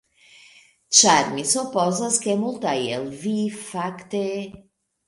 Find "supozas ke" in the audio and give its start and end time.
1.51-2.37